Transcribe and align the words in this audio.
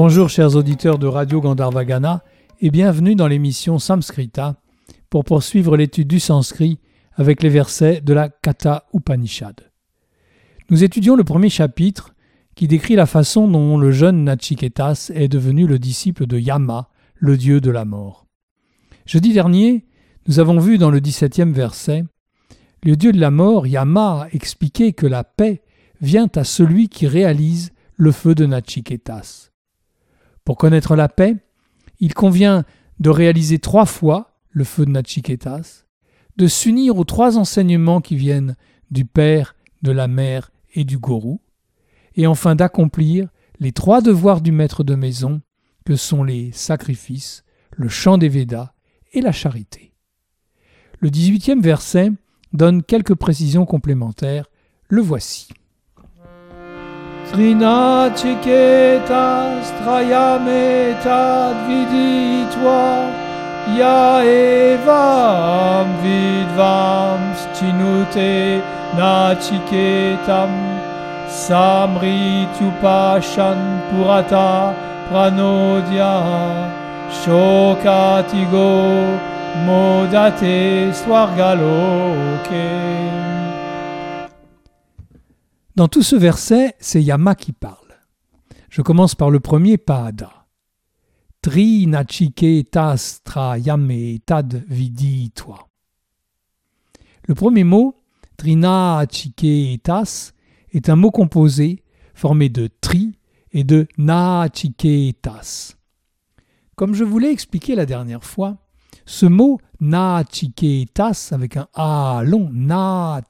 Bonjour 0.00 0.28
chers 0.28 0.54
auditeurs 0.54 0.96
de 0.96 1.08
Radio 1.08 1.40
Gandharvagana 1.40 2.22
et 2.60 2.70
bienvenue 2.70 3.16
dans 3.16 3.26
l'émission 3.26 3.80
Samskrita 3.80 4.54
pour 5.10 5.24
poursuivre 5.24 5.76
l'étude 5.76 6.06
du 6.06 6.20
sanskrit 6.20 6.78
avec 7.14 7.42
les 7.42 7.48
versets 7.48 8.00
de 8.00 8.12
la 8.12 8.28
Katha 8.28 8.84
Upanishad. 8.94 9.56
Nous 10.70 10.84
étudions 10.84 11.16
le 11.16 11.24
premier 11.24 11.48
chapitre 11.48 12.14
qui 12.54 12.68
décrit 12.68 12.94
la 12.94 13.06
façon 13.06 13.48
dont 13.48 13.76
le 13.76 13.90
jeune 13.90 14.22
Nachiketas 14.22 15.10
est 15.16 15.26
devenu 15.26 15.66
le 15.66 15.80
disciple 15.80 16.26
de 16.26 16.38
Yama, 16.38 16.90
le 17.16 17.36
dieu 17.36 17.60
de 17.60 17.72
la 17.72 17.84
mort. 17.84 18.28
Jeudi 19.04 19.32
dernier, 19.32 19.84
nous 20.28 20.38
avons 20.38 20.60
vu 20.60 20.78
dans 20.78 20.92
le 20.92 21.00
17e 21.00 21.50
verset 21.50 22.04
le 22.84 22.94
dieu 22.94 23.10
de 23.10 23.18
la 23.18 23.32
mort, 23.32 23.66
Yama, 23.66 24.22
a 24.22 24.28
expliqué 24.28 24.92
que 24.92 25.08
la 25.08 25.24
paix 25.24 25.60
vient 26.00 26.28
à 26.36 26.44
celui 26.44 26.88
qui 26.88 27.08
réalise 27.08 27.72
le 27.96 28.12
feu 28.12 28.36
de 28.36 28.46
Nachiketas. 28.46 29.50
Pour 30.48 30.56
connaître 30.56 30.96
la 30.96 31.10
paix, 31.10 31.36
il 32.00 32.14
convient 32.14 32.64
de 33.00 33.10
réaliser 33.10 33.58
trois 33.58 33.84
fois 33.84 34.38
le 34.48 34.64
feu 34.64 34.86
de 34.86 34.90
Nachiketas, 34.90 35.84
de 36.38 36.46
s'unir 36.46 36.96
aux 36.96 37.04
trois 37.04 37.36
enseignements 37.36 38.00
qui 38.00 38.16
viennent 38.16 38.56
du 38.90 39.04
Père, 39.04 39.56
de 39.82 39.92
la 39.92 40.08
Mère 40.08 40.50
et 40.72 40.84
du 40.84 40.96
Gourou, 40.96 41.42
et 42.14 42.26
enfin 42.26 42.54
d'accomplir 42.54 43.28
les 43.60 43.72
trois 43.72 44.00
devoirs 44.00 44.40
du 44.40 44.50
maître 44.50 44.84
de 44.84 44.94
maison 44.94 45.42
que 45.84 45.96
sont 45.96 46.24
les 46.24 46.50
sacrifices, 46.52 47.44
le 47.76 47.90
chant 47.90 48.16
des 48.16 48.30
Védas 48.30 48.72
et 49.12 49.20
la 49.20 49.32
charité. 49.32 49.92
Le 50.98 51.10
dix-huitième 51.10 51.60
verset 51.60 52.10
donne 52.54 52.82
quelques 52.82 53.16
précisions 53.16 53.66
complémentaires. 53.66 54.46
Le 54.88 55.02
voici. 55.02 55.48
Ya 63.76 64.24
evam 64.24 65.88
vidvam 66.02 67.20
stinute 67.40 68.62
nachiketam 68.98 70.52
samrityupashan 71.28 73.60
purata 73.88 74.52
pranodya 75.08 76.14
shokatigo 77.20 78.70
modate 79.66 80.60
swargaloke. 81.00 82.68
Dans 85.78 85.86
tout 85.86 86.02
ce 86.02 86.16
verset, 86.16 86.74
c'est 86.80 87.00
Yama 87.00 87.36
qui 87.36 87.52
parle. 87.52 87.94
Je 88.68 88.82
commence 88.82 89.14
par 89.14 89.30
le 89.30 89.38
premier 89.38 89.78
Pada. 89.78 90.48
Tri 91.40 91.88
tas 92.68 93.20
yame 93.58 94.18
tad 94.26 94.64
vidi 94.66 95.30
toi. 95.30 95.68
Le 97.28 97.36
premier 97.36 97.62
mot, 97.62 97.94
trina 98.36 99.04
est 99.08 100.88
un 100.88 100.96
mot 100.96 101.12
composé 101.12 101.84
formé 102.12 102.48
de 102.48 102.68
tri 102.80 103.16
et 103.52 103.62
de 103.62 103.86
na. 103.98 104.48
Comme 106.74 106.94
je 106.94 107.04
vous 107.04 107.18
l'ai 107.20 107.30
expliqué 107.30 107.76
la 107.76 107.86
dernière 107.86 108.24
fois, 108.24 108.56
ce 109.06 109.26
mot 109.26 109.60
na 109.78 110.24
avec 111.30 111.56
un 111.56 111.68
a 111.74 112.22
long 112.24 112.50
na 112.52 113.20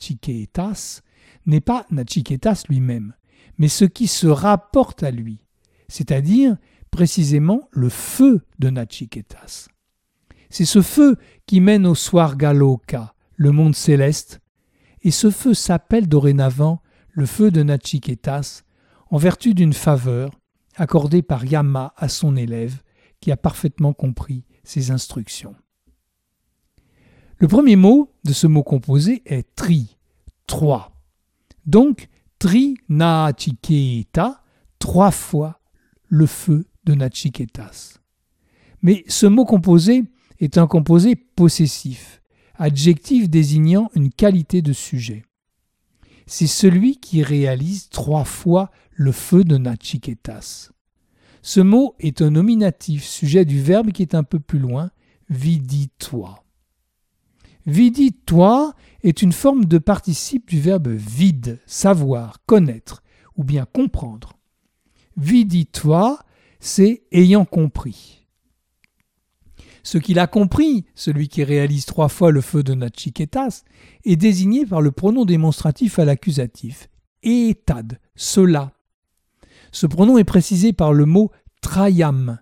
n'est 1.48 1.60
pas 1.60 1.86
nachiketas 1.90 2.64
lui-même, 2.68 3.14
mais 3.58 3.68
ce 3.68 3.84
qui 3.84 4.06
se 4.06 4.26
rapporte 4.26 5.02
à 5.02 5.10
lui, 5.10 5.40
c'est-à-dire 5.88 6.56
précisément 6.90 7.68
le 7.72 7.88
feu 7.88 8.42
de 8.58 8.70
Nachiketas. 8.70 9.68
C'est 10.50 10.64
ce 10.64 10.80
feu 10.80 11.16
qui 11.46 11.60
mène 11.60 11.86
au 11.86 11.94
Swargaloka, 11.94 13.14
le 13.36 13.52
monde 13.52 13.74
céleste, 13.74 14.40
et 15.02 15.10
ce 15.10 15.30
feu 15.30 15.54
s'appelle 15.54 16.08
dorénavant 16.08 16.82
le 17.10 17.26
feu 17.26 17.50
de 17.50 17.62
Nachiketas 17.62 18.62
en 19.10 19.16
vertu 19.16 19.54
d'une 19.54 19.72
faveur 19.72 20.30
accordée 20.76 21.22
par 21.22 21.44
Yama 21.44 21.92
à 21.96 22.08
son 22.08 22.36
élève 22.36 22.82
qui 23.20 23.32
a 23.32 23.36
parfaitement 23.36 23.92
compris 23.92 24.44
ses 24.64 24.90
instructions. 24.90 25.54
Le 27.38 27.48
premier 27.48 27.76
mot 27.76 28.12
de 28.24 28.32
ce 28.32 28.46
mot 28.46 28.62
composé 28.62 29.22
est 29.24 29.54
tri, 29.54 29.96
trois. 30.46 30.97
Donc, 31.68 32.08
tri 32.38 32.78
Nachiketa, 32.88 34.42
trois 34.78 35.10
fois 35.10 35.60
le 36.06 36.24
feu 36.24 36.66
de 36.84 36.94
Nachiketas. 36.94 37.98
Mais 38.80 39.04
ce 39.06 39.26
mot 39.26 39.44
composé 39.44 40.04
est 40.40 40.56
un 40.56 40.66
composé 40.66 41.14
possessif, 41.14 42.22
adjectif 42.54 43.28
désignant 43.28 43.90
une 43.94 44.10
qualité 44.10 44.62
de 44.62 44.72
sujet. 44.72 45.26
C'est 46.26 46.46
celui 46.46 46.96
qui 46.96 47.22
réalise 47.22 47.90
trois 47.90 48.24
fois 48.24 48.70
le 48.94 49.12
feu 49.12 49.44
de 49.44 49.58
Nachiketas. 49.58 50.70
Ce 51.42 51.60
mot 51.60 51.96
est 52.00 52.22
un 52.22 52.30
nominatif, 52.30 53.04
sujet 53.04 53.44
du 53.44 53.60
verbe 53.60 53.92
qui 53.92 54.00
est 54.00 54.14
un 54.14 54.24
peu 54.24 54.40
plus 54.40 54.58
loin, 54.58 54.90
vidi-toi. 55.28 56.42
Vidi-toi 57.68 58.72
est 59.02 59.20
une 59.20 59.32
forme 59.32 59.66
de 59.66 59.76
participe 59.76 60.48
du 60.48 60.58
verbe 60.58 60.88
vide, 60.88 61.60
savoir, 61.66 62.38
connaître, 62.46 63.02
ou 63.36 63.44
bien 63.44 63.66
comprendre. 63.66 64.38
Vidi-toi 65.18 66.18
c'est 66.60 67.02
ayant 67.12 67.44
compris. 67.44 68.26
Ce 69.82 69.98
qu'il 69.98 70.18
a 70.18 70.26
compris, 70.26 70.86
celui 70.94 71.28
qui 71.28 71.44
réalise 71.44 71.84
trois 71.84 72.08
fois 72.08 72.30
le 72.30 72.40
feu 72.40 72.62
de 72.62 72.72
Nachiketas, 72.72 73.64
est 74.06 74.16
désigné 74.16 74.64
par 74.64 74.80
le 74.80 74.90
pronom 74.90 75.26
démonstratif 75.26 75.98
à 75.98 76.06
l'accusatif, 76.06 76.88
etad, 77.22 78.00
cela. 78.16 78.72
Ce 79.72 79.86
pronom 79.86 80.16
est 80.16 80.24
précisé 80.24 80.72
par 80.72 80.94
le 80.94 81.04
mot 81.04 81.30
trayam, 81.60 82.38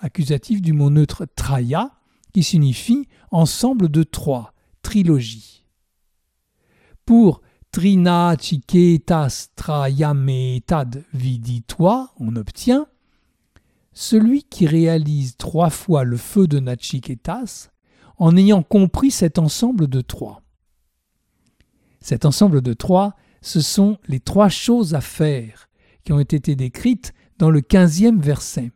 accusatif 0.00 0.62
du 0.62 0.72
mot 0.72 0.88
neutre 0.88 1.26
traya, 1.36 1.90
qui 2.32 2.42
signifie 2.42 3.06
ensemble 3.30 3.90
de 3.90 4.02
trois, 4.02 4.54
trilogie. 4.82 5.64
Pour 7.04 7.40
trina 7.70 8.36
chiketas 8.36 9.48
trayam 9.56 10.28
etad 10.28 11.04
viditoi, 11.14 12.12
on 12.18 12.36
obtient 12.36 12.86
celui 13.92 14.42
qui 14.44 14.66
réalise 14.66 15.36
trois 15.36 15.70
fois 15.70 16.04
le 16.04 16.16
feu 16.16 16.46
de 16.46 16.58
Nachiketas 16.58 17.70
en 18.18 18.36
ayant 18.36 18.62
compris 18.62 19.10
cet 19.10 19.38
ensemble 19.38 19.86
de 19.86 20.00
trois. 20.00 20.42
Cet 22.00 22.24
ensemble 22.24 22.62
de 22.62 22.72
trois, 22.72 23.16
ce 23.42 23.60
sont 23.60 23.98
les 24.06 24.20
trois 24.20 24.48
choses 24.48 24.94
à 24.94 25.00
faire 25.00 25.68
qui 26.04 26.12
ont 26.12 26.20
été 26.20 26.56
décrites 26.56 27.12
dans 27.38 27.50
le 27.50 27.60
quinzième 27.60 28.20
verset. 28.20 28.72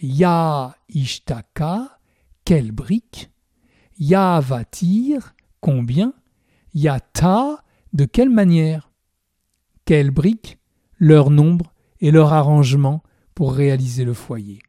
Ya 0.00 0.76
Ishtaka, 0.88 1.98
quelle 2.44 2.72
brique 2.72 3.30
Ya 3.98 4.40
Vatir, 4.40 5.34
combien? 5.60 6.14
Ya 6.74 6.98
Ta, 6.98 7.62
de 7.92 8.04
quelle 8.04 8.30
manière? 8.30 8.90
Quelle 9.84 10.10
brique 10.10 10.58
Leur 10.98 11.30
nombre 11.30 11.72
et 12.00 12.10
leur 12.10 12.32
arrangement 12.32 13.02
pour 13.34 13.54
réaliser 13.54 14.04
le 14.04 14.14
foyer. 14.14 14.60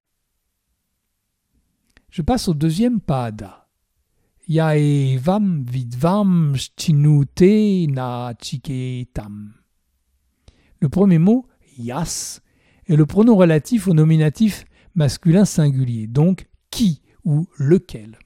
Je 2.09 2.21
passe 2.21 2.47
au 2.47 2.53
deuxième 2.53 3.01
pada. 3.01 3.67
Yaevam 4.47 5.65
vidvam 5.65 6.55
chinute 6.77 7.87
na 7.89 8.33
chiketam. 8.39 9.53
Le 10.79 10.89
premier 10.89 11.17
mot, 11.17 11.47
yas, 11.77 12.41
est 12.85 12.95
le 12.95 13.05
pronom 13.07 13.35
relatif 13.35 13.87
au 13.87 13.93
nominatif 13.93 14.65
masculin 14.93 15.45
singulier, 15.45 16.05
donc 16.05 16.47
qui 16.69 17.01
ou 17.23 17.47
lequel? 17.57 18.19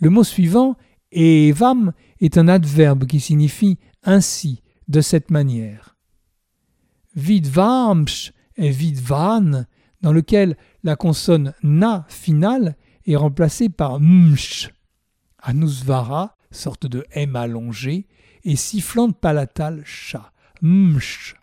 Le 0.00 0.10
mot 0.10 0.24
suivant, 0.24 0.76
evam, 1.12 1.92
est 2.20 2.38
un 2.38 2.48
adverbe 2.48 3.06
qui 3.06 3.20
signifie 3.20 3.78
ainsi, 4.02 4.62
de 4.88 5.00
cette 5.00 5.30
manière. 5.30 5.96
Vidvamsh 7.14 8.32
est 8.56 8.70
vidvan, 8.70 9.64
dans 10.02 10.12
lequel 10.12 10.56
la 10.84 10.96
consonne 10.96 11.54
na 11.62 12.04
finale 12.08 12.76
est 13.06 13.16
remplacée 13.16 13.68
par 13.68 14.00
msh. 14.00 14.70
Anusvara, 15.38 16.36
sorte 16.50 16.86
de 16.86 17.04
M 17.10 17.34
allongé, 17.36 18.06
et 18.44 18.56
sifflante 18.56 19.18
palatale 19.18 19.82
cha, 19.84 20.32
msh, 20.62 21.34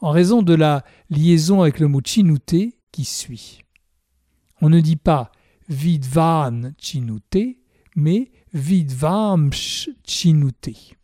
en 0.00 0.10
raison 0.10 0.42
de 0.42 0.54
la 0.54 0.84
liaison 1.08 1.62
avec 1.62 1.78
le 1.78 1.88
mot 1.88 2.00
chinute 2.04 2.74
qui 2.92 3.04
suit. 3.04 3.62
On 4.60 4.68
ne 4.68 4.80
dit 4.80 4.96
pas 4.96 5.32
vidvan 5.68 6.72
chinute, 6.78 7.59
mais 7.96 8.30
vidvamsh 8.52 9.90
chinute. 10.04 10.94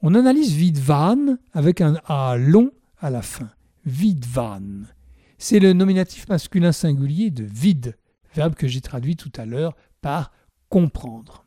On 0.00 0.14
analyse 0.14 0.52
vidvan 0.52 1.38
avec 1.52 1.80
un 1.80 2.00
A 2.06 2.36
long 2.36 2.70
à 2.98 3.10
la 3.10 3.22
fin. 3.22 3.50
Vidvan, 3.84 4.84
c'est 5.38 5.60
le 5.60 5.72
nominatif 5.72 6.28
masculin 6.28 6.72
singulier 6.72 7.30
de 7.30 7.44
vide, 7.44 7.96
verbe 8.34 8.54
que 8.54 8.68
j'ai 8.68 8.80
traduit 8.80 9.16
tout 9.16 9.32
à 9.36 9.46
l'heure 9.46 9.74
par 10.00 10.32
comprendre. 10.68 11.46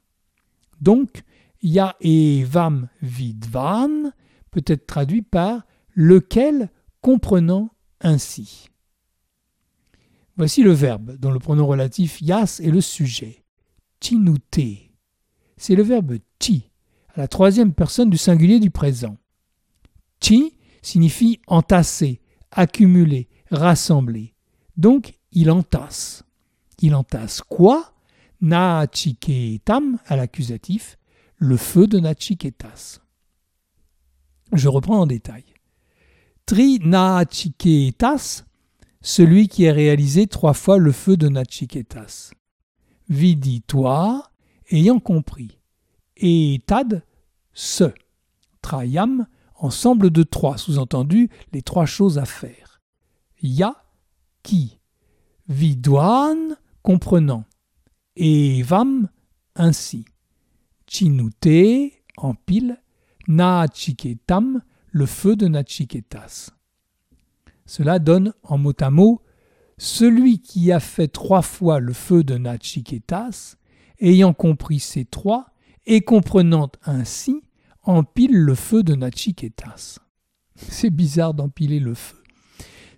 Donc, 0.82 1.24
ya 1.62 1.96
evam 2.02 2.90
vidvan 3.02 4.12
peut 4.50 4.64
être 4.66 4.88
traduit 4.88 5.22
par 5.22 5.62
lequel 5.94 6.70
comprenant 7.02 7.70
ainsi. 8.00 8.70
Voici 10.38 10.64
le 10.64 10.72
verbe 10.72 11.18
dont 11.18 11.32
le 11.32 11.40
pronom 11.40 11.68
relatif 11.68 12.22
yas 12.22 12.60
est 12.64 12.72
le 12.72 12.82
sujet. 12.82 13.41
Tinute. 14.02 14.92
C'est 15.58 15.76
le 15.76 15.84
verbe 15.84 16.18
ti, 16.40 16.70
à 17.14 17.22
la 17.22 17.28
troisième 17.28 17.72
personne 17.72 18.10
du 18.10 18.18
singulier 18.18 18.60
du 18.60 18.72
présent. 18.72 19.16
Ti 20.20 20.54
signifie 20.82 21.40
entasser, 21.48 22.20
accumuler, 22.52 23.30
rassembler. 23.52 24.34
Donc, 24.76 25.14
il 25.32 25.52
entasse. 25.52 26.24
Il 26.80 26.96
entasse 26.96 27.42
quoi? 27.42 27.94
Nachiketam 28.42 30.00
à 30.08 30.16
l'accusatif, 30.16 30.98
le 31.38 31.56
feu 31.56 31.86
de 31.86 32.00
Nachiketas. 32.00 33.00
Je 34.52 34.68
reprends 34.68 35.02
en 35.02 35.06
détail. 35.06 35.46
Tri 36.48 36.80
Nachiketas, 36.80 38.46
celui 39.02 39.48
qui 39.48 39.68
a 39.68 39.74
réalisé 39.74 40.26
trois 40.26 40.56
fois 40.56 40.80
le 40.80 40.92
feu 40.92 41.18
de 41.18 41.30
Nachiketas. 41.30 42.32
Vidi 43.12 43.62
toi, 43.62 44.32
ayant 44.70 45.02
compris. 45.02 45.60
Et 46.16 46.64
tad, 46.66 47.04
ce. 47.52 47.92
Trayam, 48.62 49.28
ensemble 49.56 50.12
de 50.12 50.24
trois, 50.24 50.58
sous-entendu 50.58 51.30
les 51.52 51.62
trois 51.62 51.86
choses 51.86 52.18
à 52.18 52.24
faire. 52.24 52.80
Ya, 53.42 53.84
qui. 54.44 54.80
Vidouane, 55.50 56.56
comprenant. 56.84 57.44
Et 58.16 58.64
vam, 58.64 59.10
ainsi. 59.56 60.06
Chinute, 60.88 61.92
en 62.16 62.34
pile. 62.34 62.82
Nachiketam, 63.28 64.62
le 64.90 65.06
feu 65.06 65.36
de 65.36 65.50
Nachiketas. 65.50 66.52
Cela 67.66 68.00
donne 68.00 68.34
en 68.44 68.58
mot 68.58 68.74
à 68.80 68.90
mot 68.90 69.22
celui 69.84 70.38
qui 70.38 70.72
a 70.72 70.80
fait 70.80 71.08
trois 71.08 71.42
fois 71.42 71.80
le 71.80 71.94
feu 71.94 72.24
de 72.24 72.38
Nachiketas, 72.38 73.56
ayant 74.00 74.32
compris 74.32 74.80
ces 74.80 75.06
trois, 75.06 75.48
et 75.88 76.02
comprenant 76.02 76.70
ainsi, 76.86 77.42
empile 77.82 78.38
le 78.38 78.54
feu 78.54 78.84
de 78.84 78.94
Nachiketas. 78.94 79.98
C'est 80.56 80.92
bizarre 80.92 81.34
d'empiler 81.34 81.80
le 81.80 81.96
feu. 81.96 82.16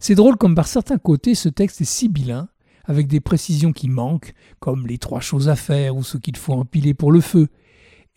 C'est 0.01 0.15
drôle 0.15 0.35
comme 0.35 0.56
par 0.56 0.68
certains 0.68 0.97
côtés 0.97 1.35
ce 1.35 1.47
texte 1.47 1.80
est 1.80 1.85
sibyllin, 1.85 2.50
avec 2.83 3.07
des 3.07 3.21
précisions 3.21 3.71
qui 3.71 3.88
manquent, 3.88 4.33
comme 4.59 4.85
les 4.85 4.97
trois 4.97 5.21
choses 5.21 5.47
à 5.47 5.56
faire 5.56 5.95
ou 5.95 6.03
ce 6.03 6.18
qu'il 6.18 6.35
faut 6.35 6.51
empiler 6.51 6.94
pour 6.94 7.13
le 7.13 7.21
feu. 7.21 7.47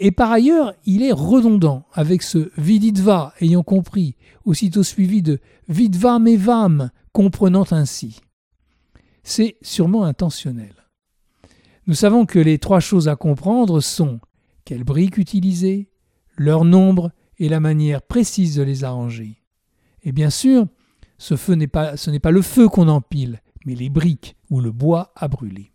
Et 0.01 0.11
par 0.11 0.33
ailleurs, 0.33 0.75
il 0.85 1.05
est 1.05 1.13
redondant 1.13 1.87
avec 1.93 2.21
ce 2.21 2.51
viditva 2.59 3.33
ayant 3.41 3.63
compris, 3.63 4.17
aussitôt 4.45 4.83
suivi 4.83 5.23
de 5.23 5.39
vidvam 5.69 6.27
evam 6.27 6.91
comprenant 7.13 7.67
ainsi. 7.71 8.19
C'est 9.29 9.57
sûrement 9.61 10.05
intentionnel. 10.05 10.87
Nous 11.89 11.95
savons 11.95 12.27
que 12.27 12.39
les 12.39 12.61
trois 12.61 12.79
choses 12.79 13.09
à 13.09 13.17
comprendre 13.17 13.81
sont 13.81 14.21
quelle 14.65 14.85
brique 14.85 15.19
utiliser, 15.19 15.91
leur 16.37 16.65
nombre 16.65 17.11
et 17.41 17.49
la 17.49 17.59
manière 17.59 18.03
précise 18.03 18.55
de 18.55 18.63
les 18.63 18.85
arranger. 18.85 19.43
Et 20.05 20.13
bien 20.13 20.31
sûr, 20.31 20.69
ce, 21.19 21.53
n'est 21.53 21.67
pas, 21.67 21.97
ce 21.97 22.09
n'est 22.13 22.21
pas 22.21 22.31
le 22.31 22.41
feu 22.41 22.69
qu'on 22.69 22.87
empile, 22.87 23.43
mais 23.65 23.75
les 23.75 23.91
briques 23.91 24.37
ou 24.49 24.61
le 24.61 24.71
bois 24.71 25.13
à 25.17 25.27
brûler. 25.27 25.73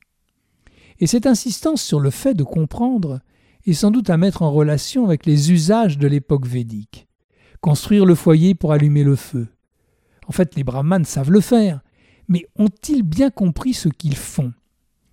Et 0.99 1.05
cette 1.05 1.25
insistance 1.25 1.81
sur 1.81 1.99
le 1.99 2.09
fait 2.09 2.35
de 2.35 2.45
comprendre 2.45 3.19
est 3.65 3.73
sans 3.73 3.91
doute 3.91 4.09
à 4.09 4.15
mettre 4.15 4.43
en 4.43 4.51
relation 4.53 5.03
avec 5.03 5.25
les 5.25 5.51
usages 5.51 5.97
de 5.97 6.07
l'époque 6.07 6.47
védique. 6.47 7.09
Construire 7.59 8.05
le 8.05 8.15
foyer 8.15 8.55
pour 8.55 8.71
allumer 8.71 9.03
le 9.03 9.17
feu. 9.17 9.49
En 10.25 10.31
fait, 10.31 10.55
les 10.55 10.63
brahmanes 10.63 11.03
savent 11.03 11.31
le 11.31 11.41
faire, 11.41 11.81
mais 12.31 12.47
ont-ils 12.55 13.03
bien 13.03 13.29
compris 13.29 13.73
ce 13.73 13.89
qu'ils 13.89 14.15
font? 14.15 14.53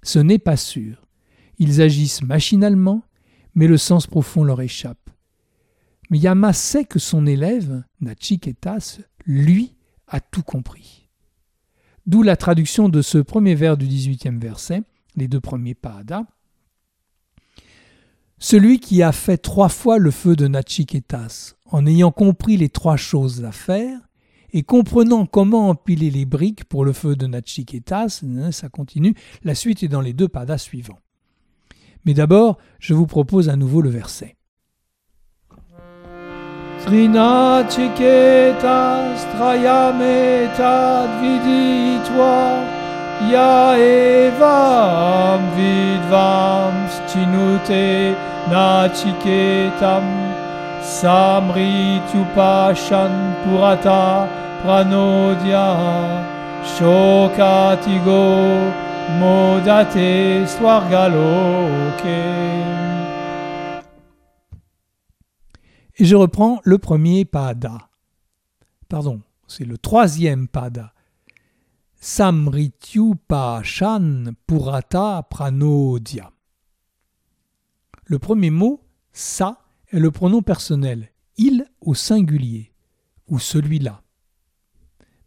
Ce 0.04 0.20
n'est 0.20 0.38
pas 0.38 0.56
sûr. 0.56 1.04
Ils 1.58 1.80
agissent 1.80 2.22
machinalement, 2.22 3.02
mais 3.56 3.66
le 3.66 3.76
sens 3.76 4.06
profond 4.06 4.44
leur 4.44 4.60
échappe. 4.60 5.10
Mais 6.10 6.18
Yama 6.18 6.52
sait 6.52 6.84
que 6.84 7.00
son 7.00 7.26
élève, 7.26 7.82
Nachiketas, 8.00 9.00
lui, 9.26 9.74
a 10.06 10.20
tout 10.20 10.44
compris. 10.44 11.08
D'où 12.06 12.22
la 12.22 12.36
traduction 12.36 12.88
de 12.88 13.02
ce 13.02 13.18
premier 13.18 13.56
vers 13.56 13.76
du 13.76 13.88
18e 13.88 14.38
verset, 14.38 14.84
les 15.16 15.26
deux 15.26 15.40
premiers 15.40 15.74
padas. 15.74 16.22
Celui 18.38 18.78
qui 18.78 19.02
a 19.02 19.10
fait 19.10 19.38
trois 19.38 19.68
fois 19.68 19.98
le 19.98 20.12
feu 20.12 20.36
de 20.36 20.46
Nachiketas, 20.46 21.56
en 21.66 21.84
ayant 21.84 22.12
compris 22.12 22.56
les 22.56 22.68
trois 22.68 22.96
choses 22.96 23.44
à 23.44 23.50
faire, 23.50 24.07
et 24.52 24.62
comprenant 24.62 25.26
comment 25.26 25.68
empiler 25.68 26.10
les 26.10 26.24
briques 26.24 26.64
pour 26.64 26.84
le 26.84 26.92
feu 26.92 27.16
de 27.16 27.26
Nachiketas, 27.26 28.22
ça 28.50 28.68
continue, 28.68 29.14
la 29.42 29.54
suite 29.54 29.82
est 29.82 29.88
dans 29.88 30.00
les 30.00 30.12
deux 30.12 30.28
padas 30.28 30.58
suivants. 30.58 30.98
Mais 32.04 32.14
d'abord, 32.14 32.58
je 32.78 32.94
vous 32.94 33.06
propose 33.06 33.48
à 33.48 33.56
nouveau 33.56 33.82
le 33.82 33.90
verset. 33.90 34.36
Nachiketam 48.50 50.27
samrityupashan 50.82 53.12
purata 53.42 54.28
pranodia 54.62 55.66
shokatigo 56.76 58.24
modate 59.20 60.46
swargaloke 60.46 62.18
et 65.98 66.04
je 66.04 66.14
reprends 66.14 66.60
le 66.64 66.78
premier 66.78 67.24
pada. 67.24 67.88
Pardon, 68.88 69.20
c'est 69.48 69.64
le 69.64 69.76
troisième 69.76 70.46
pada. 70.48 70.94
Samrityupashan 72.00 74.26
Purata 74.46 75.26
Pranodya. 75.28 76.30
Le 78.04 78.20
premier 78.20 78.50
mot, 78.50 78.80
sa, 79.12 79.58
est 79.90 79.98
le 79.98 80.10
pronom 80.10 80.42
personnel, 80.42 81.10
il 81.36 81.64
au 81.80 81.94
singulier, 81.94 82.72
ou 83.28 83.38
celui-là. 83.38 84.02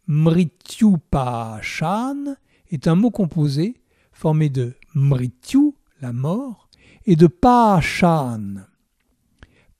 Mrityupashan 0.06 2.36
est 2.70 2.86
un 2.88 2.94
mot 2.94 3.10
composé 3.10 3.82
formé 4.12 4.48
de 4.48 4.74
mrityu, 4.94 5.72
la 6.00 6.12
mort, 6.12 6.68
et 7.06 7.16
de 7.16 7.26
pashan, 7.26 8.62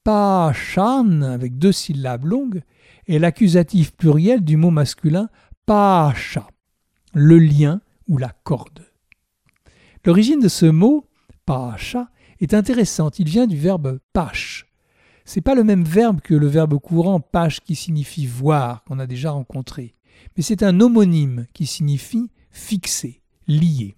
Pachan, 0.05 1.23
avec 1.23 1.59
deux 1.59 1.73
syllabes 1.73 2.25
longues, 2.25 2.63
est 3.07 3.19
l'accusatif 3.19 3.93
pluriel 3.93 4.43
du 4.43 4.57
mot 4.57 4.71
masculin 4.71 5.29
pacha, 5.67 6.49
le 7.15 7.39
lien 7.39 7.81
ou 8.09 8.19
la 8.19 8.31
corde. 8.43 8.85
L'origine 10.05 10.41
de 10.41 10.49
ce 10.49 10.67
mot, 10.67 11.09
pacha, 11.47 12.11
est 12.41 12.55
intéressante. 12.55 13.21
Il 13.21 13.29
vient 13.29 13.47
du 13.47 13.57
verbe 13.57 14.01
pache. 14.13 14.67
C'est 15.25 15.41
pas 15.41 15.55
le 15.55 15.65
même 15.65 15.85
verbe 15.85 16.21
que 16.21 16.35
le 16.35 16.47
verbe 16.47 16.79
courant 16.79 17.21
pache 17.21 17.61
qui 17.61 17.75
signifie 17.75 18.27
voir, 18.27 18.85
qu'on 18.85 18.99
a 18.99 19.07
déjà 19.07 19.31
rencontré, 19.31 19.95
mais 20.37 20.43
c'est 20.43 20.63
un 20.63 20.81
homonyme 20.81 21.47
qui 21.53 21.67
signifie 21.67 22.31
fixer, 22.51 23.23
lier. 23.47 23.97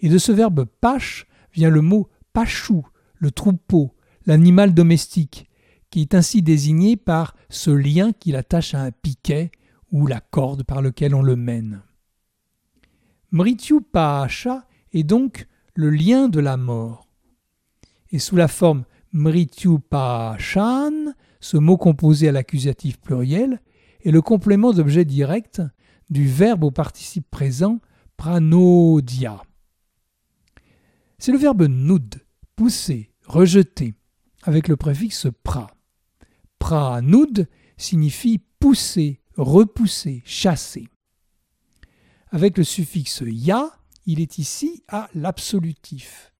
Et 0.00 0.08
de 0.08 0.18
ce 0.18 0.32
verbe 0.32 0.64
pache 0.80 1.26
vient 1.52 1.70
le 1.70 1.80
mot 1.80 2.08
pachou, 2.32 2.86
le 3.16 3.30
troupeau, 3.30 3.94
l'animal 4.26 4.74
domestique, 4.74 5.48
qui 5.90 6.00
est 6.00 6.14
ainsi 6.14 6.42
désigné 6.42 6.96
par 6.96 7.34
ce 7.48 7.70
lien 7.70 8.12
qu'il 8.12 8.36
attache 8.36 8.74
à 8.74 8.82
un 8.82 8.90
piquet 8.90 9.50
ou 9.92 10.06
la 10.06 10.20
corde 10.20 10.64
par 10.64 10.82
lequel 10.82 11.14
on 11.14 11.22
le 11.22 11.36
mène. 11.36 11.82
Mrityu 13.30 13.80
Pahasha 13.80 14.66
est 14.92 15.04
donc 15.04 15.46
le 15.74 15.90
lien 15.90 16.28
de 16.28 16.40
la 16.40 16.56
mort. 16.56 17.08
Et 18.10 18.18
sous 18.18 18.36
la 18.36 18.48
forme 18.48 18.84
Mrityu 19.14 19.78
Pahashan, 19.78 21.14
ce 21.40 21.56
mot 21.56 21.76
composé 21.76 22.28
à 22.28 22.32
l'accusatif 22.32 23.00
pluriel, 23.00 23.60
est 24.04 24.10
le 24.10 24.20
complément 24.20 24.72
d'objet 24.72 25.04
direct 25.04 25.62
du 26.10 26.26
verbe 26.26 26.64
au 26.64 26.72
participe 26.72 27.30
présent 27.30 27.80
pranodia. 28.16 29.40
C'est 31.18 31.30
le 31.30 31.38
verbe 31.38 31.62
nud, 31.62 32.16
pousser, 32.56 33.12
rejeter, 33.24 33.94
avec 34.42 34.66
le 34.66 34.76
préfixe 34.76 35.28
pra. 35.44 35.68
Pra 36.58 37.00
nud 37.00 37.48
signifie 37.76 38.42
pousser, 38.58 39.20
repousser, 39.36 40.22
chasser. 40.26 40.88
avec 42.30 42.58
le 42.58 42.64
suffixe 42.64 43.22
ya, 43.24 43.70
il 44.06 44.20
est 44.20 44.38
ici 44.38 44.82
à 44.88 45.08
l'absolutif. 45.14 46.32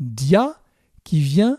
Pranodia 0.00 0.56
qui 1.04 1.20
vient, 1.20 1.58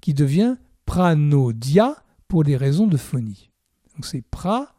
qui 0.00 0.14
devient 0.14 0.56
pranodia 0.86 1.94
pour 2.28 2.44
des 2.44 2.56
raisons 2.56 2.86
de 2.86 2.96
phonie. 2.96 3.50
Donc 3.94 4.06
c'est 4.06 4.22
pranudya 4.22 4.72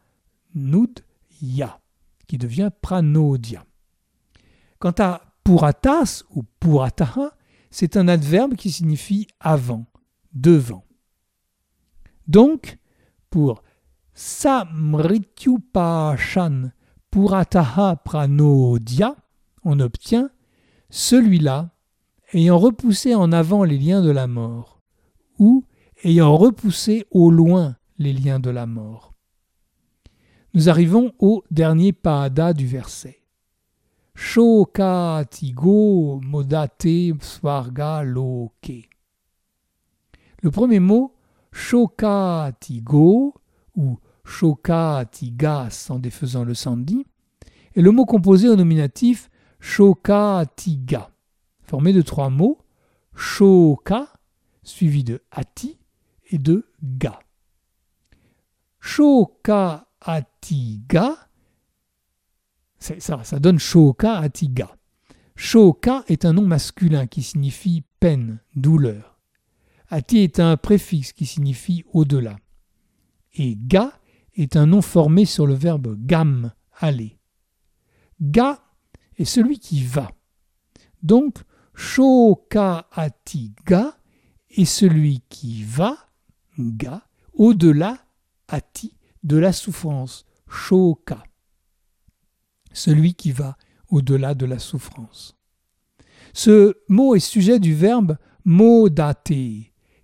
qui 2.28 2.40
devient 2.40 2.72
pranodia. 2.82 3.64
Quant 4.80 4.96
à 4.98 5.22
puratas 5.44 6.24
ou 6.32 6.42
purataha, 6.60 7.38
c'est 7.70 7.96
un 7.98 8.08
adverbe 8.08 8.56
qui 8.56 8.72
signifie 8.72 9.28
avant, 9.40 9.86
devant. 10.34 10.84
Donc, 12.28 12.80
pour 13.30 13.62
samrityupashan 14.16 16.72
purataha 17.12 17.98
pranodia, 17.98 19.16
on 19.64 19.80
obtient 19.80 20.32
celui-là 20.90 21.75
ayant 22.34 22.58
repoussé 22.58 23.16
en 23.16 23.32
avant 23.32 23.64
les 23.64 23.78
liens 23.78 24.02
de 24.02 24.12
la 24.12 24.28
mort, 24.28 24.82
ou 25.40 25.64
ayant 26.04 26.36
repoussé 26.36 27.06
au 27.12 27.30
loin 27.30 27.76
les 27.98 28.14
liens 28.14 28.40
de 28.40 28.50
la 28.50 28.66
mort. 28.66 29.14
Nous 30.54 30.70
arrivons 30.70 31.14
au 31.20 31.44
dernier 31.52 31.92
pada 31.92 32.54
du 32.54 32.66
verset. 32.66 33.22
Shokatigo 34.16 35.72
modate 36.24 37.14
svarga 37.20 38.04
loke. 38.04 38.90
Le 40.42 40.52
premier 40.52 40.80
mot, 40.80 41.14
shokatigo, 41.52 43.34
ou 43.76 44.00
shokatigas 44.24 45.88
en 45.90 46.00
défaisant 46.00 46.46
le 46.46 46.54
sandi, 46.54 47.06
est 47.76 47.82
le 47.82 47.92
mot 47.92 48.06
composé 48.06 48.48
au 48.48 48.56
nominatif 48.56 49.30
shokatiga, 49.60 51.10
formé 51.66 51.94
de 51.94 52.02
trois 52.02 52.30
mots, 52.30 52.60
shoka, 53.16 54.08
suivi 54.64 55.04
de 55.04 55.22
ati 55.32 55.78
et 56.32 56.38
de 56.38 56.66
ga. 56.82 57.20
Shoka 58.80 59.88
atiga 60.02 61.26
ça, 63.00 63.24
ça 63.24 63.40
donne 63.40 63.60
Shoka 63.60 64.18
Atiga. 64.18 64.76
Shoka 65.36 66.04
est 66.08 66.26
un 66.26 66.34
nom 66.34 66.46
masculin 66.46 67.08
qui 67.08 67.24
signifie 67.24 67.84
peine, 68.00 68.40
douleur. 68.56 69.18
Ati 69.90 70.20
est 70.20 70.40
un 70.40 70.58
préfixe 70.58 71.14
qui 71.14 71.26
signifie 71.26 71.84
au-delà. 71.94 72.38
Et 73.34 73.58
Ga 73.58 74.00
est 74.36 74.56
un 74.56 74.66
nom 74.66 74.82
formé 74.82 75.26
sur 75.26 75.46
le 75.46 75.54
verbe 75.54 75.96
gam, 76.00 76.52
aller. 76.80 77.18
Ga 78.22 78.62
est 79.18 79.26
celui 79.26 79.60
qui 79.60 79.84
va. 79.84 80.12
Donc, 81.04 81.40
Shoka 81.76 82.88
Atiga 82.92 83.98
est 84.50 84.66
celui 84.66 85.22
qui 85.30 85.64
va, 85.64 85.98
Ga, 86.58 87.08
au-delà, 87.34 87.98
Ati, 88.48 88.96
de 89.24 89.38
la 89.38 89.52
souffrance, 89.52 90.26
Shoka 90.48 91.24
celui 92.76 93.14
qui 93.16 93.32
va 93.32 93.58
au-delà 93.90 94.36
de 94.36 94.46
la 94.46 94.60
souffrance. 94.60 95.36
Ce 96.34 96.76
mot 96.90 97.16
est 97.16 97.20
sujet 97.20 97.60
du 97.60 97.74
verbe 97.74 98.18
modate, 98.44 99.28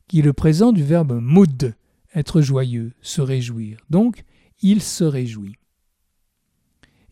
qui 0.07 0.19
est 0.19 0.23
le 0.23 0.33
présent 0.33 0.71
du 0.71 0.83
verbe 0.83 1.19
moud, 1.21 1.75
être 2.15 2.41
joyeux, 2.41 2.93
se 3.01 3.21
réjouir. 3.21 3.79
Donc, 3.89 4.23
il 4.61 4.81
se 4.81 5.03
réjouit. 5.03 5.55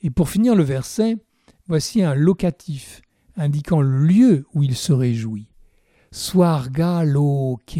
Et 0.01 0.09
pour 0.09 0.29
finir 0.29 0.55
le 0.55 0.63
verset, 0.63 1.17
voici 1.67 2.03
un 2.03 2.15
locatif 2.15 3.01
indiquant 3.39 3.81
le 3.81 4.05
lieu 4.05 4.45
où 4.53 4.63
il 4.63 4.75
se 4.75 4.93
réjouit. 4.93 5.47
Swarga 6.11 7.03
loke. 7.03 7.79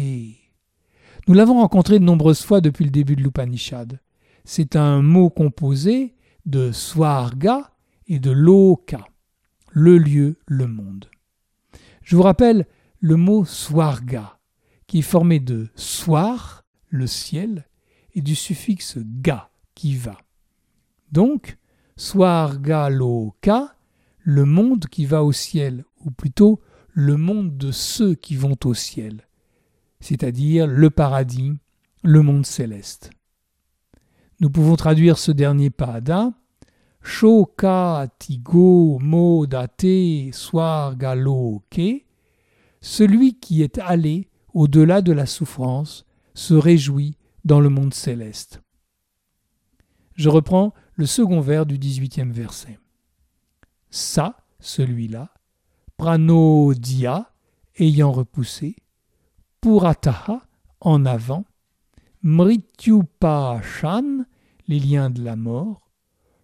Nous 1.28 1.34
l'avons 1.34 1.60
rencontré 1.60 1.98
de 1.98 2.04
nombreuses 2.04 2.42
fois 2.42 2.60
depuis 2.60 2.84
le 2.84 2.90
début 2.90 3.14
de 3.14 3.22
l'Upanishad. 3.22 4.00
C'est 4.44 4.74
un 4.74 5.02
mot 5.02 5.30
composé 5.30 6.14
de 6.46 6.72
Swarga 6.72 7.70
et 8.06 8.18
de 8.18 8.30
Loka, 8.30 9.06
le 9.70 9.98
lieu, 9.98 10.38
le 10.46 10.66
monde. 10.66 11.06
Je 12.02 12.16
vous 12.16 12.22
rappelle 12.22 12.66
le 12.98 13.16
mot 13.16 13.44
Swarga, 13.44 14.38
qui 14.86 14.98
est 14.98 15.02
formé 15.02 15.38
de 15.38 15.68
Swar, 15.76 16.64
le 16.88 17.06
ciel, 17.06 17.68
et 18.14 18.22
du 18.22 18.34
suffixe 18.34 18.98
ga, 18.98 19.50
qui 19.74 19.94
va. 19.94 20.16
Donc, 21.12 21.58
Swarga 21.96 22.88
Loka, 22.88 23.76
le 24.22 24.44
monde 24.44 24.86
qui 24.86 25.06
va 25.06 25.24
au 25.24 25.32
ciel, 25.32 25.84
ou 26.04 26.10
plutôt 26.10 26.60
le 26.92 27.16
monde 27.16 27.56
de 27.56 27.70
ceux 27.70 28.14
qui 28.14 28.36
vont 28.36 28.56
au 28.64 28.74
ciel, 28.74 29.28
c'est-à-dire 30.00 30.66
le 30.66 30.90
paradis, 30.90 31.54
le 32.02 32.22
monde 32.22 32.46
céleste. 32.46 33.10
Nous 34.40 34.50
pouvons 34.50 34.76
traduire 34.76 35.18
ce 35.18 35.32
dernier 35.32 35.70
pada 35.70 36.32
Shoka 37.02 38.08
tigo 38.18 38.98
modate 38.98 40.32
swargaloke, 40.32 42.04
celui 42.80 43.38
qui 43.38 43.62
est 43.62 43.78
allé 43.78 44.28
au-delà 44.52 45.02
de 45.02 45.12
la 45.12 45.26
souffrance 45.26 46.06
se 46.34 46.54
réjouit 46.54 47.16
dans 47.44 47.60
le 47.60 47.68
monde 47.68 47.94
céleste. 47.94 48.60
Je 50.14 50.28
reprends 50.28 50.74
le 50.94 51.06
second 51.06 51.40
vers 51.40 51.64
du 51.64 51.78
dix-huitième 51.78 52.32
verset. 52.32 52.79
Ça, 53.90 54.36
celui-là, 54.60 55.30
pranodia, 55.96 57.32
ayant 57.76 58.12
repoussé, 58.12 58.76
purataha, 59.60 60.42
en 60.80 61.04
avant, 61.04 61.44
mrityupashan, 62.22 64.24
les 64.68 64.78
liens 64.78 65.10
de 65.10 65.22
la 65.22 65.36
mort, 65.36 65.90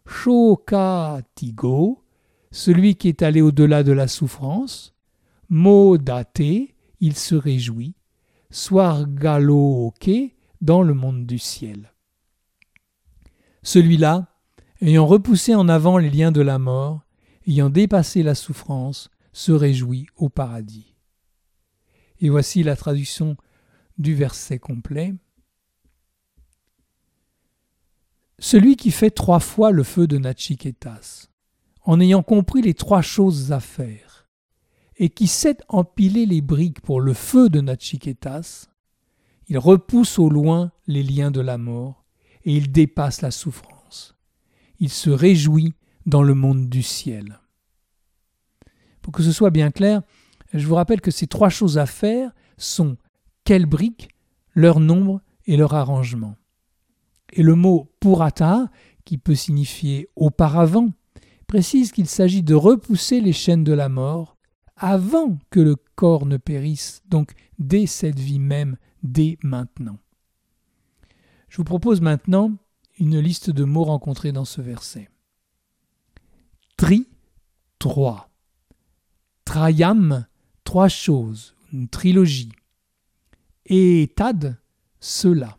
Shokatigo, 0.07 2.05
celui 2.50 2.97
qui 2.97 3.09
est 3.09 3.23
allé 3.23 3.41
au-delà 3.41 3.83
de 3.83 3.93
la 3.93 4.09
souffrance, 4.09 4.95
Modate, 5.49 6.43
il 7.00 7.17
se 7.17 7.37
réjouit, 7.37 7.95
Swargaloke, 8.50 10.11
dans 10.61 10.83
le 10.83 10.95
monde 10.95 11.26
du 11.26 11.38
ciel. 11.38 11.93
Celui-là, 13.62 14.26
ayant 14.81 15.07
repoussé 15.07 15.55
en 15.55 15.69
avant 15.69 15.99
les 15.99 16.11
liens 16.11 16.33
de 16.33 16.41
la 16.41 16.59
mort, 16.59 17.05
ayant 17.47 17.71
dépassé 17.71 18.23
la 18.23 18.35
souffrance, 18.35 19.11
se 19.33 19.53
réjouit 19.53 20.07
au 20.17 20.29
paradis. 20.29 20.95
Et 22.21 22.31
voici 22.31 22.62
la 22.62 22.76
traduction 22.76 23.37
du 23.99 24.15
verset 24.15 24.59
complet. 24.59 25.15
Celui 28.38 28.76
qui 28.76 28.91
fait 28.91 29.11
trois 29.11 29.41
fois 29.41 29.71
le 29.71 29.83
feu 29.83 30.07
de 30.07 30.19
Nachiketas, 30.19 31.29
en 31.83 32.00
ayant 32.00 32.23
compris 32.23 32.62
les 32.62 32.75
trois 32.75 33.03
choses 33.03 33.53
à 33.53 33.61
faire, 33.61 34.29
et 34.97 35.09
qui 35.11 35.26
sait 35.26 35.59
empiler 35.69 36.26
les 36.26 36.41
briques 36.41 36.81
pour 36.81 37.00
le 37.00 37.15
feu 37.15 37.49
de 37.49 37.61
Nachiketas, 37.61 38.69
il 39.49 39.59
repousse 39.59 40.19
au 40.19 40.29
loin 40.29 40.73
les 40.87 41.03
liens 41.03 41.31
de 41.31 41.41
la 41.41 41.59
mort, 41.59 42.05
et 42.45 42.57
il 42.57 42.73
dépasse 42.73 43.23
la 43.23 43.31
souffrance. 43.31 44.17
Il 44.81 44.91
se 44.91 45.11
réjouit 45.11 45.75
dans 46.06 46.22
le 46.22 46.34
monde 46.34 46.68
du 46.68 46.82
ciel. 46.82 47.40
Pour 49.02 49.12
que 49.12 49.22
ce 49.22 49.32
soit 49.32 49.50
bien 49.50 49.70
clair, 49.70 50.02
je 50.52 50.66
vous 50.66 50.75
rappelle 50.75 51.00
que 51.00 51.10
ces 51.10 51.26
trois 51.26 51.48
choses 51.48 51.78
à 51.78 51.86
faire 51.86 52.32
sont 52.56 52.96
quelles 53.44 53.66
briques, 53.66 54.08
leur 54.54 54.80
nombre 54.80 55.20
et 55.46 55.56
leur 55.56 55.75
arrangement. 55.75 56.36
Et 57.32 57.42
le 57.42 57.54
mot 57.54 57.92
purata, 58.00 58.70
qui 59.04 59.18
peut 59.18 59.34
signifier 59.34 60.08
auparavant, 60.16 60.88
précise 61.46 61.92
qu'il 61.92 62.08
s'agit 62.08 62.42
de 62.42 62.54
repousser 62.54 63.20
les 63.20 63.32
chaînes 63.32 63.64
de 63.64 63.72
la 63.72 63.88
mort 63.88 64.36
avant 64.76 65.38
que 65.50 65.60
le 65.60 65.76
corps 65.94 66.26
ne 66.26 66.36
périsse, 66.36 67.02
donc 67.08 67.32
dès 67.58 67.86
cette 67.86 68.18
vie 68.18 68.38
même, 68.38 68.76
dès 69.02 69.38
maintenant. 69.42 69.98
Je 71.48 71.58
vous 71.58 71.64
propose 71.64 72.00
maintenant 72.00 72.52
une 72.98 73.18
liste 73.18 73.50
de 73.50 73.64
mots 73.64 73.84
rencontrés 73.84 74.32
dans 74.32 74.44
ce 74.44 74.60
verset. 74.60 75.08
Tri, 76.76 77.09
trois. 77.78 78.30
Trayam, 79.45 80.26
trois 80.64 80.88
choses, 80.88 81.54
une 81.73 81.88
trilogie. 81.88 82.52
Et 83.64 84.12
tad, 84.16 84.59
cela 85.00 85.59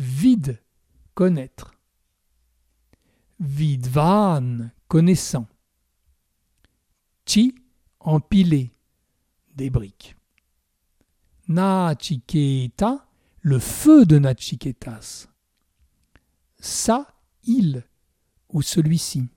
vide, 0.00 0.58
connaître. 1.14 1.74
Vidvan, 3.38 4.70
connaissant. 4.88 5.46
Chi, 7.26 7.54
empiler, 8.00 8.72
des 9.54 9.70
briques. 9.70 10.16
Nachiketa, 11.48 13.06
le 13.42 13.58
feu 13.58 14.04
de 14.06 14.18
Nachiketas. 14.18 15.28
Sa, 16.58 17.06
il, 17.44 17.84
ou 18.52 18.62
celui-ci. 18.62 19.28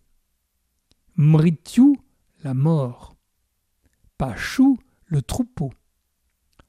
Mrityu, 1.15 1.99
la 2.43 2.53
mort. 2.53 3.15
Pashu, 4.17 4.77
le 5.05 5.21
troupeau. 5.21 5.71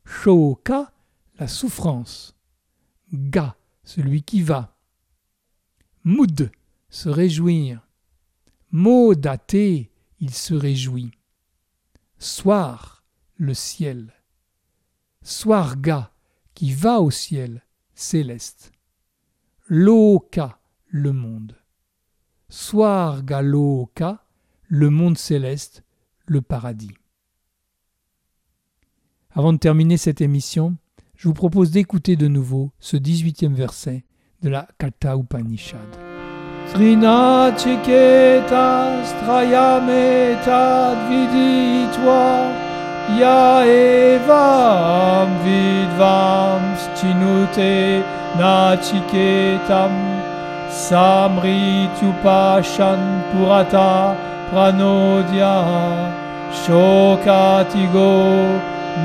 Shoka, 0.05 0.93
la 1.39 1.49
souffrance. 1.49 2.37
Ga, 3.13 3.57
celui 3.83 4.23
qui 4.23 4.43
va. 4.43 4.77
Moud, 6.05 6.51
se 6.91 7.09
réjouir. 7.09 7.87
Modate, 8.71 9.55
il 9.55 10.35
se 10.35 10.55
réjouit. 10.55 11.13
Soir, 12.19 13.05
le 13.37 13.55
ciel. 13.55 14.13
Swarga, 15.23 16.13
qui 16.55 16.73
va 16.73 17.01
au 17.01 17.11
ciel, 17.11 17.65
céleste. 17.95 18.73
Loka, 19.69 20.61
le 20.89 21.13
monde. 21.13 21.57
Swargaloka, 22.55 24.21
le 24.69 24.89
monde 24.89 25.19
céleste, 25.19 25.83
le 26.25 26.41
paradis. 26.41 26.93
Avant 29.33 29.53
de 29.53 29.59
terminer 29.59 29.97
cette 29.97 30.21
émission, 30.21 30.77
je 31.17 31.27
vous 31.27 31.35
propose 31.35 31.73
d'écouter 31.73 32.15
de 32.15 32.29
nouveau 32.29 32.71
ce 32.79 32.97
18e 32.97 33.55
verset 33.55 34.05
de 34.43 34.51
la 34.51 34.69
Katha 34.79 35.17
Upanishad. 35.17 35.81
ya 43.21 43.65
evam 43.67 45.29
vidvam 45.45 46.63
stinute 46.77 48.03
nachiketam 48.39 50.34
pranodia 54.51 55.55
shokatigo 56.67 58.11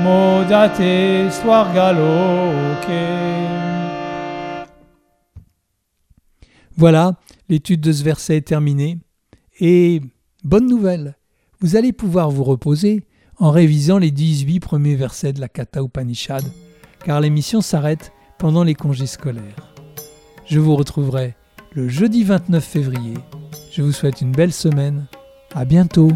modate 0.02 1.30
swargaloke 1.30 3.06
Voilà, 6.76 7.14
l'étude 7.48 7.82
de 7.82 7.92
ce 7.92 8.02
verset 8.02 8.38
est 8.38 8.48
terminée. 8.48 8.98
Et 9.60 10.00
bonne 10.42 10.66
nouvelle, 10.66 11.14
vous 11.60 11.76
allez 11.76 11.92
pouvoir 11.92 12.30
vous 12.30 12.42
reposer 12.42 13.04
en 13.38 13.50
révisant 13.50 13.98
les 13.98 14.10
18 14.10 14.60
premiers 14.60 14.96
versets 14.96 15.34
de 15.34 15.40
la 15.40 15.48
Katha 15.48 15.82
Upanishad, 15.82 16.42
car 17.04 17.20
l'émission 17.20 17.60
s'arrête 17.60 18.12
pendant 18.38 18.64
les 18.64 18.74
congés 18.74 19.06
scolaires. 19.06 19.74
Je 20.46 20.58
vous 20.58 20.74
retrouverai 20.74 21.36
le 21.72 21.88
jeudi 21.88 22.24
29 22.24 22.64
février. 22.64 23.14
Je 23.70 23.82
vous 23.82 23.92
souhaite 23.92 24.20
une 24.20 24.32
belle 24.32 24.52
semaine. 24.52 25.06
À 25.54 25.64
bientôt! 25.64 26.10